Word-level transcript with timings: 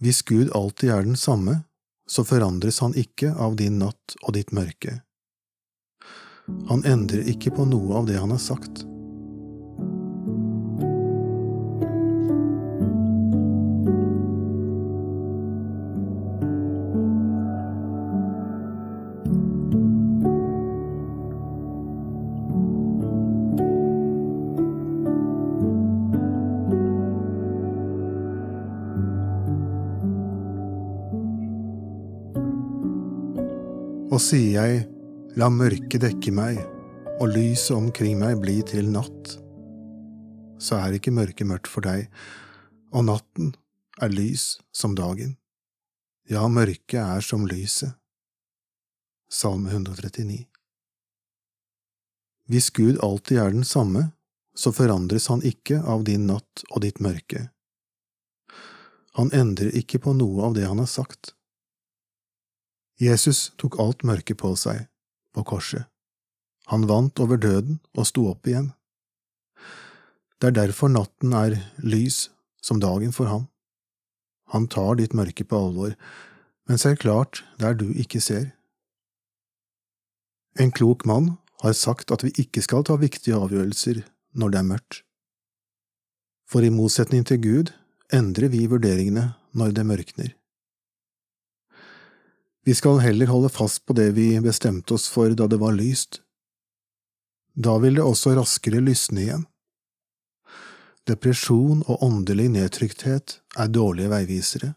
Hvis 0.00 0.22
Gud 0.24 0.50
alltid 0.56 0.90
er 0.90 1.02
den 1.04 1.16
samme, 1.16 1.60
så 2.08 2.24
forandres 2.24 2.80
han 2.80 2.96
ikke 2.96 3.34
av 3.36 3.56
din 3.60 3.78
natt 3.78 4.16
og 4.24 4.34
ditt 4.34 4.52
mørke. 4.56 5.02
Han 6.70 6.82
endrer 6.88 7.28
ikke 7.30 7.52
på 7.54 7.68
noe 7.68 8.00
av 8.00 8.08
det 8.08 8.16
han 8.18 8.32
har 8.32 8.40
sagt. 8.42 8.86
Og 34.10 34.18
sier 34.18 34.56
jeg, 34.56 34.78
la 35.38 35.46
mørket 35.54 36.02
dekke 36.02 36.32
meg, 36.34 36.56
og 37.22 37.30
lyset 37.30 37.76
omkring 37.76 38.16
meg 38.18 38.40
bli 38.42 38.56
til 38.66 38.88
natt, 38.90 39.36
så 40.58 40.80
er 40.82 40.96
ikke 40.96 41.14
mørket 41.14 41.46
mørkt 41.46 41.70
for 41.70 41.86
deg, 41.86 42.08
og 42.90 43.06
natten 43.06 43.52
er 44.02 44.10
lys 44.10 44.58
som 44.74 44.96
dagen. 44.98 45.36
Ja, 46.26 46.42
mørket 46.50 46.98
er 46.98 47.22
som 47.22 47.46
lyset. 47.46 47.94
Salme 49.30 49.70
139 49.70 50.42
Hvis 52.50 52.70
Gud 52.74 52.98
alltid 52.98 53.38
er 53.38 53.54
den 53.54 53.64
samme, 53.64 54.08
så 54.58 54.74
forandres 54.74 55.30
han 55.30 55.46
ikke 55.46 55.84
av 55.86 56.02
din 56.08 56.26
natt 56.26 56.64
og 56.72 56.82
ditt 56.82 56.98
mørke. 56.98 57.46
Han 59.14 59.30
endrer 59.30 59.70
ikke 59.70 60.02
på 60.02 60.18
noe 60.18 60.50
av 60.50 60.58
det 60.58 60.66
han 60.66 60.82
har 60.82 60.90
sagt. 60.90 61.36
Jesus 63.00 63.48
tok 63.56 63.78
alt 63.80 64.04
mørket 64.04 64.36
på 64.42 64.52
seg, 64.60 64.84
på 65.32 65.44
korset. 65.48 65.86
Han 66.68 66.84
vant 66.86 67.18
over 67.22 67.40
døden 67.40 67.80
og 67.96 68.06
sto 68.06 68.26
opp 68.30 68.46
igjen. 68.46 68.70
Det 70.40 70.50
er 70.50 70.58
derfor 70.58 70.92
natten 70.92 71.32
er 71.36 71.56
lys 71.80 72.28
som 72.62 72.80
dagen 72.80 73.12
for 73.16 73.30
ham. 73.32 73.48
Han 74.52 74.68
tar 74.68 74.98
ditt 75.00 75.14
mørke 75.16 75.46
på 75.48 75.58
alvor, 75.66 75.96
men 76.68 76.80
ser 76.80 76.98
klart 77.00 77.42
der 77.58 77.74
du 77.74 77.88
ikke 77.90 78.20
ser. 78.20 78.50
En 80.60 80.72
klok 80.74 81.06
mann 81.06 81.36
har 81.62 81.76
sagt 81.76 82.10
at 82.12 82.24
vi 82.26 82.32
ikke 82.42 82.62
skal 82.64 82.84
ta 82.84 82.96
viktige 83.00 83.38
avgjørelser 83.38 84.02
når 84.36 84.52
det 84.52 84.60
er 84.60 84.68
mørkt. 84.70 85.02
For 86.50 86.66
i 86.66 86.72
motsetning 86.74 87.24
til 87.26 87.40
Gud 87.40 87.72
endrer 88.12 88.50
vi 88.50 88.66
vurderingene 88.70 89.32
når 89.54 89.74
det 89.76 89.86
mørkner. 89.86 90.34
Vi 92.70 92.74
skal 92.74 93.00
heller 93.02 93.26
holde 93.26 93.48
fast 93.48 93.86
på 93.86 93.92
det 93.98 94.12
vi 94.14 94.40
bestemte 94.40 94.94
oss 94.94 95.08
for 95.10 95.32
da 95.34 95.48
det 95.50 95.56
var 95.58 95.72
lyst. 95.74 96.20
Da 97.58 97.72
vil 97.82 97.96
det 97.98 98.04
også 98.06 98.36
raskere 98.36 98.78
lysne 98.78 99.24
igjen. 99.24 99.42
Depresjon 101.10 101.80
og 101.90 102.04
åndelig 102.06 102.46
nedtrykthet 102.54 103.34
er 103.58 103.72
dårlige 103.74 104.12
veivisere. 104.12 104.68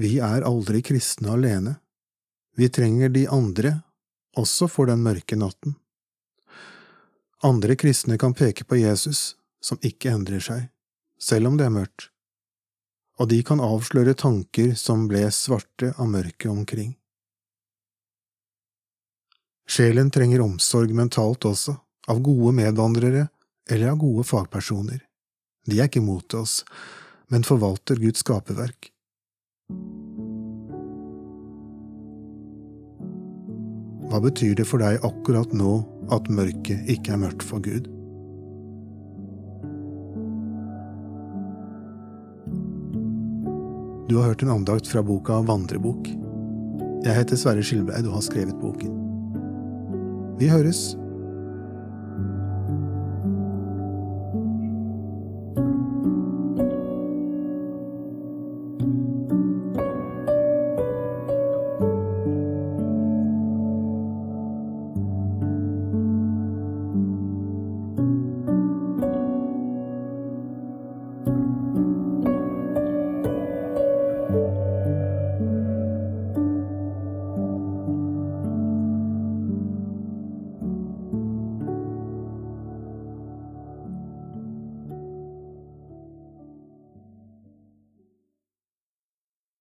Vi 0.00 0.14
er 0.30 0.48
aldri 0.48 0.80
kristne 0.80 1.36
alene. 1.36 1.74
Vi 2.56 2.70
trenger 2.72 3.12
de 3.12 3.26
andre, 3.28 3.74
også 4.40 4.70
for 4.72 4.88
den 4.88 5.04
mørke 5.04 5.36
natten. 5.36 5.76
Andre 7.44 7.76
kristne 7.76 8.16
kan 8.16 8.32
peke 8.32 8.64
på 8.64 8.80
Jesus, 8.80 9.36
som 9.60 9.76
ikke 9.84 10.16
endrer 10.16 10.40
seg, 10.40 10.66
selv 11.20 11.52
om 11.52 11.60
det 11.60 11.68
er 11.68 11.78
mørkt 11.82 12.13
og 13.20 13.30
de 13.30 13.40
kan 13.46 13.62
avsløre 13.62 14.16
tanker 14.18 14.74
som 14.78 15.06
ble 15.10 15.22
svarte 15.32 15.92
av 15.98 16.10
mørket 16.10 16.50
omkring. 16.50 16.94
Sjelen 19.70 20.10
trenger 20.12 20.44
omsorg 20.44 20.92
mentalt 20.94 21.46
også, 21.48 21.76
av 22.08 22.20
gode 22.20 22.52
medvandrere 22.52 23.28
eller 23.70 23.94
av 23.94 24.00
gode 24.02 24.26
fagpersoner. 24.28 25.00
De 25.64 25.78
er 25.80 25.88
ikke 25.88 26.04
mot 26.04 26.36
oss, 26.36 26.60
men 27.32 27.46
forvalter 27.46 27.96
Guds 28.02 28.20
skaperverk. 28.20 28.90
Hva 34.10 34.20
betyr 34.22 34.58
det 34.60 34.68
for 34.68 34.84
deg 34.84 35.00
akkurat 35.06 35.54
nå 35.56 35.78
at 36.12 36.28
mørket 36.28 36.90
ikke 36.92 37.16
er 37.16 37.22
mørkt 37.24 37.46
for 37.46 37.64
Gud? 37.64 37.88
Du 44.08 44.16
har 44.16 44.26
hørt 44.26 44.42
en 44.42 44.50
andakt 44.52 44.88
fra 44.88 45.02
boka 45.02 45.38
Vandrebok. 45.48 46.08
Jeg 47.04 47.14
heter 47.16 47.38
Sverre 47.40 47.62
Skilbeid 47.64 48.04
og 48.04 48.18
har 48.18 48.26
skrevet 48.26 48.58
boken. 48.60 48.92
Vi 50.40 50.50
høres! 50.52 50.90